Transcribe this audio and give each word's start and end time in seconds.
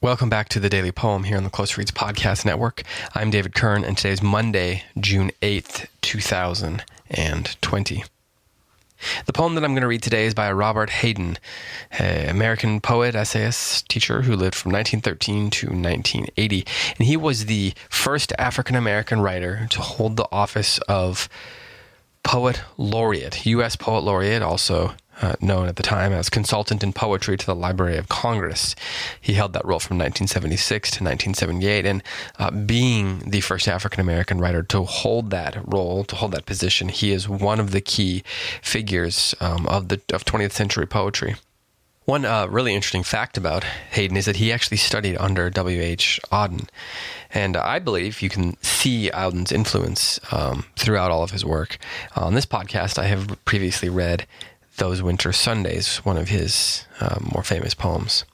Welcome 0.00 0.30
back 0.30 0.48
to 0.50 0.60
the 0.60 0.68
Daily 0.68 0.92
Poem 0.92 1.24
here 1.24 1.36
on 1.36 1.42
the 1.42 1.50
Close 1.50 1.76
Reads 1.76 1.90
Podcast 1.90 2.44
Network. 2.44 2.84
I'm 3.16 3.30
David 3.30 3.52
Kern, 3.52 3.82
and 3.82 3.96
today 3.96 4.12
is 4.12 4.22
Monday, 4.22 4.84
June 5.00 5.32
8th, 5.42 5.88
2020. 6.02 8.04
The 9.26 9.32
poem 9.32 9.56
that 9.56 9.64
I'm 9.64 9.72
going 9.72 9.80
to 9.80 9.88
read 9.88 10.04
today 10.04 10.26
is 10.26 10.34
by 10.34 10.52
Robert 10.52 10.90
Hayden, 10.90 11.36
an 11.90 12.28
American 12.28 12.80
poet, 12.80 13.16
essayist, 13.16 13.88
teacher 13.88 14.22
who 14.22 14.36
lived 14.36 14.54
from 14.54 14.70
1913 14.70 15.50
to 15.50 15.66
1980. 15.66 16.64
And 16.96 17.08
he 17.08 17.16
was 17.16 17.46
the 17.46 17.74
first 17.90 18.32
African 18.38 18.76
American 18.76 19.20
writer 19.20 19.66
to 19.70 19.80
hold 19.80 20.16
the 20.16 20.28
office 20.30 20.78
of 20.86 21.28
Poet 22.22 22.60
Laureate, 22.76 23.44
U.S. 23.46 23.74
Poet 23.74 24.04
Laureate, 24.04 24.42
also 24.42 24.94
uh, 25.20 25.34
known 25.40 25.68
at 25.68 25.76
the 25.76 25.82
time 25.82 26.12
as 26.12 26.28
consultant 26.28 26.82
in 26.82 26.92
poetry 26.92 27.36
to 27.36 27.46
the 27.46 27.54
Library 27.54 27.96
of 27.96 28.08
Congress. 28.08 28.74
He 29.20 29.34
held 29.34 29.52
that 29.52 29.64
role 29.64 29.80
from 29.80 29.98
1976 29.98 30.90
to 30.90 31.04
1978, 31.04 31.86
and 31.86 32.02
uh, 32.38 32.50
being 32.50 33.20
the 33.20 33.40
first 33.40 33.68
African 33.68 34.00
American 34.00 34.40
writer 34.40 34.62
to 34.64 34.82
hold 34.84 35.30
that 35.30 35.58
role, 35.66 36.04
to 36.04 36.16
hold 36.16 36.32
that 36.32 36.46
position, 36.46 36.88
he 36.88 37.12
is 37.12 37.28
one 37.28 37.60
of 37.60 37.70
the 37.70 37.80
key 37.80 38.22
figures 38.62 39.34
um, 39.40 39.66
of 39.66 39.88
the 39.88 40.00
of 40.12 40.24
20th 40.24 40.52
century 40.52 40.86
poetry. 40.86 41.36
One 42.08 42.24
uh, 42.24 42.46
really 42.46 42.74
interesting 42.74 43.02
fact 43.02 43.36
about 43.36 43.64
Hayden 43.64 44.16
is 44.16 44.24
that 44.24 44.36
he 44.36 44.50
actually 44.50 44.78
studied 44.78 45.18
under 45.18 45.50
W.H. 45.50 46.18
Auden. 46.32 46.66
And 47.34 47.54
I 47.54 47.78
believe 47.78 48.22
you 48.22 48.30
can 48.30 48.56
see 48.62 49.10
Auden's 49.12 49.52
influence 49.52 50.18
um, 50.32 50.64
throughout 50.74 51.10
all 51.10 51.22
of 51.22 51.32
his 51.32 51.44
work. 51.44 51.76
On 52.16 52.32
this 52.32 52.46
podcast, 52.46 52.98
I 52.98 53.08
have 53.08 53.36
previously 53.44 53.90
read 53.90 54.26
those 54.78 55.02
Winter 55.02 55.32
Sundays, 55.32 55.98
one 55.98 56.16
of 56.16 56.28
his 56.28 56.86
uh, 57.00 57.18
more 57.20 57.42
famous 57.42 57.74
poems. 57.74 58.24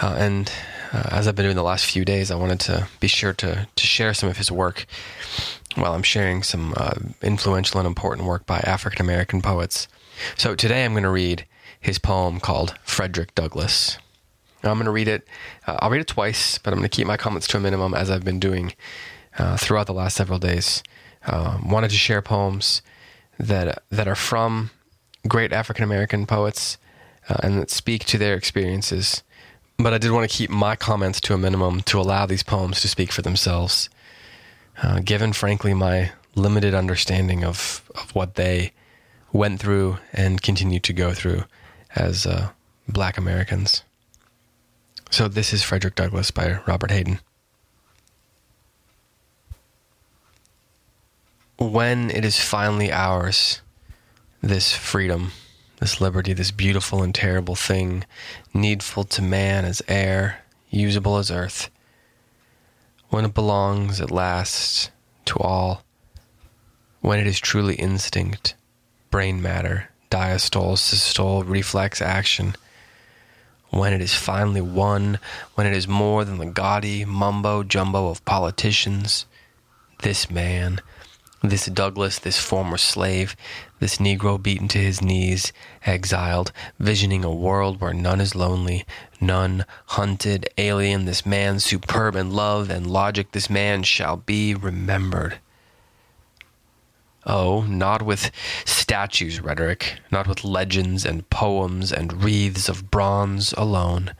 Uh, 0.00 0.16
and 0.18 0.52
uh, 0.92 1.08
as 1.10 1.26
I've 1.26 1.36
been 1.36 1.44
doing 1.44 1.56
the 1.56 1.62
last 1.62 1.86
few 1.86 2.04
days, 2.04 2.30
I 2.30 2.36
wanted 2.36 2.60
to 2.60 2.88
be 3.00 3.08
sure 3.08 3.32
to, 3.34 3.66
to 3.74 3.86
share 3.86 4.14
some 4.14 4.28
of 4.28 4.36
his 4.36 4.50
work 4.50 4.86
while 5.76 5.94
I'm 5.94 6.02
sharing 6.02 6.42
some 6.42 6.74
uh, 6.76 6.94
influential 7.22 7.78
and 7.80 7.86
important 7.86 8.26
work 8.26 8.46
by 8.46 8.58
African 8.60 9.04
American 9.04 9.40
poets. 9.40 9.88
So 10.36 10.54
today 10.54 10.84
I'm 10.84 10.92
going 10.92 11.04
to 11.04 11.10
read 11.10 11.46
his 11.80 11.98
poem 11.98 12.40
called 12.40 12.74
Frederick 12.82 13.34
Douglass. 13.34 13.98
I'm 14.62 14.74
going 14.74 14.84
to 14.84 14.90
read 14.90 15.08
it. 15.08 15.26
Uh, 15.66 15.78
I'll 15.78 15.90
read 15.90 16.02
it 16.02 16.06
twice, 16.06 16.58
but 16.58 16.72
I'm 16.72 16.78
going 16.78 16.88
to 16.88 16.94
keep 16.94 17.06
my 17.06 17.16
comments 17.16 17.46
to 17.48 17.56
a 17.56 17.60
minimum 17.60 17.94
as 17.94 18.10
I've 18.10 18.24
been 18.24 18.40
doing 18.40 18.74
uh, 19.38 19.56
throughout 19.56 19.86
the 19.86 19.94
last 19.94 20.16
several 20.16 20.38
days. 20.38 20.82
wanted 21.26 21.90
to 21.90 21.96
share 21.96 22.20
poems 22.20 22.82
that 23.38 23.82
that 23.90 24.06
are 24.06 24.16
from 24.16 24.70
great 25.28 25.52
African 25.52 25.84
American 25.84 26.26
poets 26.26 26.78
uh, 27.28 27.36
and 27.42 27.60
that 27.60 27.70
speak 27.70 28.04
to 28.06 28.18
their 28.18 28.34
experiences. 28.34 29.22
But 29.78 29.94
I 29.94 29.98
did 29.98 30.10
want 30.10 30.30
to 30.30 30.36
keep 30.36 30.50
my 30.50 30.76
comments 30.76 31.20
to 31.22 31.34
a 31.34 31.38
minimum 31.38 31.80
to 31.82 32.00
allow 32.00 32.26
these 32.26 32.42
poems 32.42 32.80
to 32.82 32.88
speak 32.88 33.12
for 33.12 33.22
themselves, 33.22 33.88
uh, 34.82 35.00
given, 35.00 35.32
frankly, 35.32 35.72
my 35.72 36.12
limited 36.34 36.74
understanding 36.74 37.44
of, 37.44 37.82
of 37.94 38.14
what 38.14 38.34
they 38.34 38.72
went 39.32 39.60
through 39.60 39.98
and 40.12 40.42
continue 40.42 40.80
to 40.80 40.92
go 40.92 41.14
through 41.14 41.44
as 41.94 42.26
uh, 42.26 42.50
black 42.88 43.16
Americans. 43.16 43.82
So, 45.10 45.28
this 45.28 45.52
is 45.52 45.62
Frederick 45.62 45.94
Douglass 45.94 46.30
by 46.30 46.60
Robert 46.66 46.90
Hayden. 46.90 47.20
When 51.58 52.10
it 52.10 52.24
is 52.24 52.38
finally 52.38 52.92
ours, 52.92 53.60
this 54.42 54.74
freedom, 54.74 55.32
this 55.80 56.00
liberty, 56.00 56.32
this 56.32 56.50
beautiful 56.50 57.02
and 57.02 57.14
terrible 57.14 57.54
thing, 57.54 58.04
needful 58.54 59.04
to 59.04 59.22
man 59.22 59.64
as 59.64 59.82
air, 59.88 60.44
usable 60.70 61.18
as 61.18 61.30
earth, 61.30 61.70
when 63.10 63.24
it 63.24 63.34
belongs 63.34 64.00
at 64.00 64.10
last 64.10 64.90
to 65.26 65.38
all, 65.38 65.82
when 67.00 67.18
it 67.18 67.26
is 67.26 67.40
truly 67.40 67.74
instinct, 67.74 68.54
brain 69.10 69.42
matter, 69.42 69.90
diastole, 70.10 70.78
systole, 70.78 71.44
reflex 71.44 72.00
action, 72.00 72.54
when 73.70 73.92
it 73.92 74.00
is 74.00 74.14
finally 74.14 74.60
won, 74.60 75.18
when 75.54 75.66
it 75.66 75.76
is 75.76 75.86
more 75.86 76.24
than 76.24 76.38
the 76.38 76.46
gaudy 76.46 77.04
mumbo 77.04 77.62
jumbo 77.62 78.08
of 78.08 78.24
politicians, 78.24 79.26
this 80.02 80.30
man, 80.30 80.80
this 81.42 81.66
Douglass, 81.66 82.18
this 82.18 82.38
former 82.38 82.76
slave, 82.76 83.34
this 83.78 83.96
Negro 83.96 84.40
beaten 84.40 84.68
to 84.68 84.78
his 84.78 85.00
knees, 85.00 85.52
exiled, 85.86 86.52
visioning 86.78 87.24
a 87.24 87.32
world 87.32 87.80
where 87.80 87.94
none 87.94 88.20
is 88.20 88.34
lonely, 88.34 88.84
none 89.20 89.64
hunted, 89.86 90.48
alien, 90.58 91.06
this 91.06 91.24
man 91.24 91.58
superb 91.58 92.14
in 92.14 92.30
love 92.30 92.68
and 92.68 92.86
logic, 92.86 93.32
this 93.32 93.48
man 93.48 93.82
shall 93.82 94.18
be 94.18 94.54
remembered. 94.54 95.38
Oh, 97.26 97.62
not 97.62 98.02
with 98.02 98.30
statues, 98.64 99.40
rhetoric, 99.40 99.98
not 100.10 100.26
with 100.26 100.44
legends 100.44 101.04
and 101.04 101.28
poems 101.30 101.92
and 101.92 102.22
wreaths 102.22 102.68
of 102.68 102.90
bronze 102.90 103.52
alone, 103.54 104.14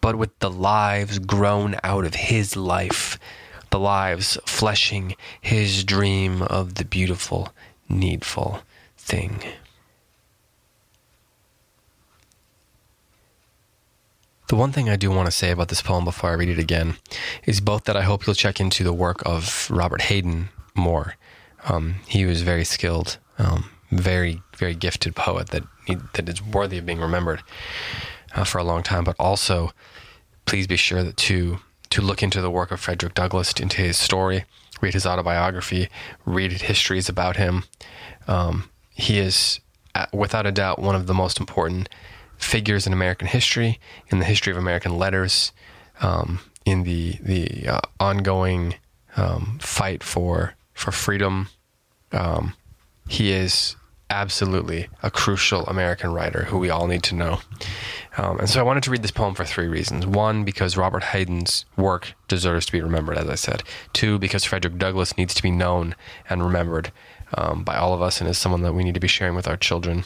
but 0.00 0.16
with 0.16 0.36
the 0.38 0.50
lives 0.50 1.18
grown 1.18 1.76
out 1.82 2.04
of 2.04 2.14
his 2.14 2.56
life 2.56 3.18
the 3.70 3.78
lives 3.78 4.38
fleshing 4.46 5.16
his 5.40 5.84
dream 5.84 6.42
of 6.42 6.74
the 6.74 6.84
beautiful, 6.84 7.52
needful 7.88 8.60
thing. 8.96 9.42
The 14.48 14.56
one 14.56 14.70
thing 14.70 14.88
I 14.88 14.96
do 14.96 15.10
want 15.10 15.26
to 15.26 15.32
say 15.32 15.50
about 15.50 15.68
this 15.68 15.82
poem 15.82 16.04
before 16.04 16.30
I 16.30 16.34
read 16.34 16.48
it 16.48 16.58
again 16.58 16.96
is 17.44 17.60
both 17.60 17.84
that 17.84 17.96
I 17.96 18.02
hope 18.02 18.26
you'll 18.26 18.34
check 18.34 18.60
into 18.60 18.84
the 18.84 18.92
work 18.92 19.20
of 19.26 19.68
Robert 19.70 20.02
Hayden 20.02 20.50
more. 20.76 21.16
Um, 21.64 21.96
he 22.06 22.24
was 22.24 22.42
very 22.42 22.64
skilled, 22.64 23.18
um, 23.38 23.70
very 23.90 24.42
very 24.56 24.74
gifted 24.74 25.16
poet 25.16 25.48
that 25.48 25.64
that 26.14 26.28
is 26.28 26.42
worthy 26.42 26.78
of 26.78 26.86
being 26.86 27.00
remembered 27.00 27.42
uh, 28.34 28.44
for 28.44 28.58
a 28.58 28.64
long 28.64 28.82
time. 28.84 29.02
But 29.02 29.16
also, 29.18 29.72
please 30.44 30.66
be 30.66 30.76
sure 30.76 31.02
that 31.02 31.16
to 31.16 31.58
to 31.90 32.02
look 32.02 32.22
into 32.22 32.40
the 32.40 32.50
work 32.50 32.70
of 32.70 32.80
Frederick 32.80 33.14
Douglass, 33.14 33.52
into 33.52 33.82
his 33.82 33.96
story, 33.96 34.44
read 34.80 34.94
his 34.94 35.06
autobiography, 35.06 35.88
read 36.24 36.52
histories 36.52 37.08
about 37.08 37.36
him. 37.36 37.64
Um, 38.26 38.70
he 38.90 39.18
is, 39.18 39.60
without 40.12 40.46
a 40.46 40.52
doubt, 40.52 40.78
one 40.78 40.94
of 40.94 41.06
the 41.06 41.14
most 41.14 41.38
important 41.40 41.88
figures 42.38 42.86
in 42.86 42.92
American 42.92 43.28
history, 43.28 43.80
in 44.08 44.18
the 44.18 44.24
history 44.24 44.50
of 44.50 44.58
American 44.58 44.98
letters, 44.98 45.52
um, 46.00 46.40
in 46.64 46.82
the 46.82 47.18
the 47.22 47.68
uh, 47.68 47.80
ongoing 48.00 48.74
um, 49.16 49.58
fight 49.60 50.02
for 50.02 50.54
for 50.74 50.92
freedom. 50.92 51.48
Um, 52.12 52.54
he 53.08 53.32
is 53.32 53.76
absolutely 54.10 54.88
a 55.02 55.10
crucial 55.10 55.64
American 55.66 56.12
writer 56.12 56.44
who 56.44 56.58
we 56.58 56.70
all 56.70 56.86
need 56.86 57.02
to 57.04 57.14
know. 57.14 57.40
Um, 58.16 58.38
and 58.38 58.48
so 58.48 58.60
I 58.60 58.62
wanted 58.62 58.82
to 58.84 58.90
read 58.90 59.02
this 59.02 59.10
poem 59.10 59.34
for 59.34 59.44
three 59.44 59.66
reasons. 59.66 60.06
One, 60.06 60.44
because 60.44 60.76
Robert 60.76 61.04
Hayden's 61.04 61.64
work 61.76 62.14
deserves 62.28 62.66
to 62.66 62.72
be 62.72 62.80
remembered, 62.80 63.18
as 63.18 63.28
I 63.28 63.34
said. 63.34 63.62
Two, 63.92 64.18
because 64.18 64.44
Frederick 64.44 64.78
Douglass 64.78 65.16
needs 65.18 65.34
to 65.34 65.42
be 65.42 65.50
known 65.50 65.94
and 66.30 66.42
remembered 66.42 66.92
um, 67.34 67.64
by 67.64 67.76
all 67.76 67.92
of 67.92 68.02
us 68.02 68.20
and 68.20 68.30
is 68.30 68.38
someone 68.38 68.62
that 68.62 68.74
we 68.74 68.84
need 68.84 68.94
to 68.94 69.00
be 69.00 69.08
sharing 69.08 69.34
with 69.34 69.48
our 69.48 69.56
children, 69.56 70.04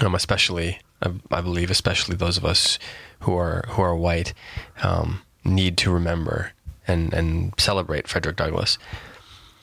um, 0.00 0.14
especially, 0.14 0.78
I, 1.02 1.12
I, 1.30 1.40
believe, 1.40 1.70
especially 1.70 2.16
those 2.16 2.36
of 2.36 2.44
us 2.44 2.78
who 3.20 3.34
are, 3.36 3.64
who 3.68 3.82
are 3.82 3.96
white, 3.96 4.34
um, 4.82 5.22
need 5.42 5.78
to 5.78 5.90
remember 5.90 6.52
and, 6.86 7.12
and 7.14 7.54
celebrate 7.58 8.06
Frederick 8.06 8.36
Douglass. 8.36 8.78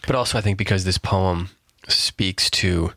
But 0.05 0.15
also, 0.15 0.37
I 0.37 0.41
think 0.41 0.57
because 0.57 0.83
this 0.83 0.97
poem 0.97 1.49
speaks 1.87 2.49
to 2.49 2.93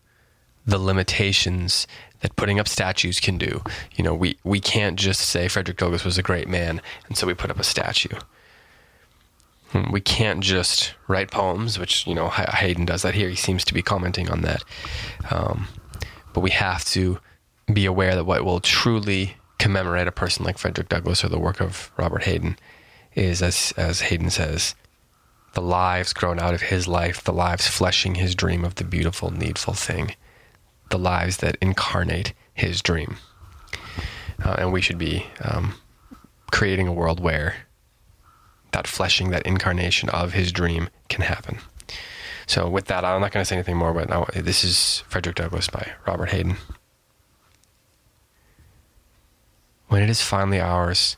the 0.70 0.78
limitations 0.78 1.86
that 2.20 2.36
putting 2.36 2.60
up 2.60 2.69
statues 2.69 3.19
can 3.19 3.38
do. 3.38 3.62
You 3.97 4.04
know, 4.04 4.14
we, 4.14 4.38
we 4.44 4.60
can't 4.60 4.98
just 4.98 5.20
say 5.20 5.48
Frederick 5.48 5.78
Douglass 5.78 6.04
was 6.04 6.16
a 6.16 6.22
great 6.22 6.48
man, 6.48 6.81
and 7.08 7.16
so 7.16 7.26
we 7.26 7.34
put 7.34 7.50
up 7.50 7.58
a 7.58 7.65
statue. 7.65 8.16
Hmm, 9.72 9.91
we 9.91 10.00
can't 10.00 10.41
just 10.41 10.95
write 11.09 11.30
poems, 11.30 11.78
which, 11.78 12.06
you 12.06 12.15
know, 12.15 12.28
Hayden 12.28 12.84
does 12.84 13.03
that 13.03 13.15
here. 13.15 13.28
He 13.28 13.36
seems 13.36 13.65
to 13.65 13.74
be 13.74 13.83
commenting 13.83 14.30
on 14.30 14.42
that. 14.42 14.65
Um, 15.30 15.66
but 16.33 16.41
we 16.41 16.50
have 16.50 16.84
to 16.86 17.18
be 17.72 17.86
aware 17.86 18.15
that 18.15 18.24
what 18.24 18.45
will 18.45 18.60
truly 18.60 19.36
commemorate 19.59 20.09
a 20.09 20.12
person 20.12 20.45
like 20.45 20.59
Frederick 20.59 20.89
Douglass 20.89 21.24
or 21.24 21.28
the 21.28 21.39
work 21.39 21.60
of 21.60 21.91
Robert 21.97 22.24
Hayden 22.24 22.56
is, 23.15 23.42
as, 23.42 23.72
as 23.77 24.03
Hayden 24.03 24.30
says, 24.30 24.74
the 25.54 25.62
lives 25.62 26.12
grown 26.12 26.39
out 26.39 26.54
of 26.54 26.62
his 26.62 26.86
life, 26.86 27.24
the 27.24 27.33
lives 27.33 27.66
fleshing 27.66 28.16
his 28.16 28.36
dream 28.36 28.65
of 28.65 28.77
the 28.77 28.84
beautiful, 28.84 29.30
needful 29.30 29.74
thing 29.74 30.15
the 30.91 30.98
lives 30.98 31.39
that 31.39 31.57
incarnate 31.60 32.33
his 32.54 32.83
dream. 32.83 33.16
Uh, 34.45 34.57
and 34.59 34.72
we 34.72 34.81
should 34.81 34.98
be 34.98 35.27
um, 35.42 35.75
creating 36.51 36.89
a 36.89 36.92
world 36.92 37.21
where 37.21 37.57
that 38.72 38.87
fleshing, 38.87 39.31
that 39.31 39.47
incarnation 39.47 40.09
of 40.10 40.33
his 40.33 40.53
dream 40.53 40.89
can 41.09 41.22
happen. 41.22 41.59
So, 42.47 42.69
with 42.69 42.87
that, 42.87 43.04
I'm 43.04 43.21
not 43.21 43.33
going 43.33 43.42
to 43.42 43.45
say 43.45 43.54
anything 43.54 43.77
more, 43.77 43.92
but 43.92 44.09
now, 44.09 44.27
this 44.34 44.65
is 44.65 45.04
Frederick 45.09 45.37
Douglass 45.37 45.69
by 45.69 45.92
Robert 46.07 46.31
Hayden. 46.31 46.57
When 49.86 50.03
it 50.03 50.10
is 50.10 50.22
finally 50.22 50.60
ours, 50.60 51.16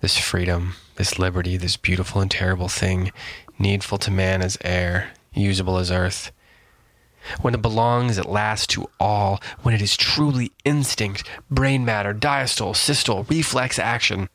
this 0.00 0.18
freedom, 0.18 0.74
this 0.96 1.18
liberty, 1.18 1.56
this 1.56 1.76
beautiful 1.76 2.20
and 2.20 2.30
terrible 2.30 2.68
thing, 2.68 3.12
needful 3.58 3.98
to 3.98 4.10
man 4.10 4.42
as 4.42 4.58
air, 4.62 5.12
usable 5.32 5.78
as 5.78 5.90
earth. 5.90 6.32
When 7.40 7.54
it 7.54 7.62
belongs 7.62 8.18
at 8.18 8.26
last 8.26 8.70
to 8.70 8.88
all, 8.98 9.40
when 9.62 9.74
it 9.74 9.82
is 9.82 9.96
truly 9.96 10.52
instinct, 10.64 11.28
brain 11.50 11.84
matter, 11.84 12.12
diastole, 12.12 12.76
systole, 12.76 13.24
reflex 13.28 13.78
action, 13.78 14.28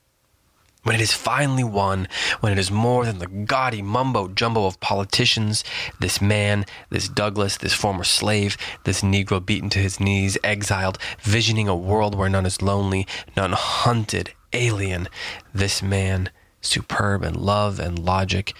when 0.87 0.95
it 0.95 1.01
is 1.01 1.11
finally 1.11 1.65
won, 1.65 2.07
when 2.39 2.53
it 2.53 2.57
is 2.57 2.71
more 2.71 3.03
than 3.03 3.19
the 3.19 3.27
gaudy 3.27 3.81
mumbo 3.81 4.29
jumbo 4.29 4.65
of 4.65 4.79
politicians, 4.79 5.65
this 5.99 6.21
man, 6.21 6.65
this 6.89 7.09
Douglass, 7.09 7.57
this 7.57 7.73
former 7.73 8.05
slave, 8.05 8.57
this 8.85 9.01
Negro 9.01 9.45
beaten 9.45 9.69
to 9.71 9.79
his 9.79 9.99
knees, 9.99 10.37
exiled, 10.45 10.97
visioning 11.19 11.67
a 11.67 11.75
world 11.75 12.15
where 12.15 12.29
none 12.29 12.45
is 12.45 12.61
lonely, 12.61 13.05
none 13.35 13.51
hunted, 13.51 14.31
alien, 14.53 15.09
this 15.53 15.83
man, 15.83 16.29
superb 16.61 17.21
in 17.21 17.33
love 17.33 17.81
and 17.81 17.99
logic, 17.99 18.53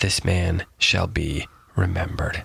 this 0.00 0.24
man 0.24 0.66
shall 0.76 1.06
be 1.06 1.48
remembered. 1.74 2.44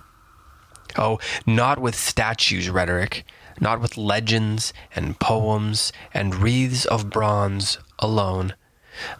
Oh, 0.96 1.18
not 1.46 1.78
with 1.78 1.94
statues 1.94 2.68
rhetoric, 2.68 3.24
not 3.60 3.80
with 3.80 3.96
legends 3.96 4.72
and 4.94 5.18
poems 5.18 5.92
and 6.12 6.34
wreaths 6.34 6.84
of 6.84 7.10
bronze 7.10 7.78
alone 7.98 8.54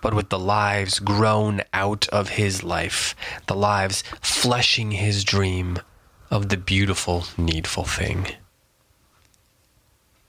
but 0.00 0.14
with 0.14 0.28
the 0.28 0.38
lives 0.38 0.98
grown 0.98 1.62
out 1.72 2.08
of 2.08 2.30
his 2.30 2.62
life, 2.62 3.14
the 3.46 3.54
lives 3.54 4.02
fleshing 4.20 4.92
his 4.92 5.24
dream 5.24 5.78
of 6.30 6.48
the 6.48 6.56
beautiful, 6.56 7.24
needful 7.36 7.84
thing. 7.84 8.26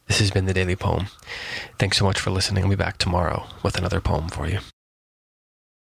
This 0.07 0.19
has 0.19 0.31
been 0.31 0.45
the 0.45 0.53
Daily 0.53 0.75
Poem. 0.75 1.07
Thanks 1.79 1.97
so 1.97 2.05
much 2.05 2.19
for 2.19 2.29
listening. 2.29 2.63
I'll 2.63 2.69
be 2.69 2.75
back 2.75 2.97
tomorrow 2.97 3.45
with 3.63 3.77
another 3.77 4.01
poem 4.01 4.27
for 4.27 4.47
you. 4.47 4.59